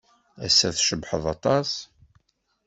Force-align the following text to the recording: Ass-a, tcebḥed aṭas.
Ass-a, 0.45 0.69
tcebḥed 0.75 1.25
aṭas. 1.35 1.71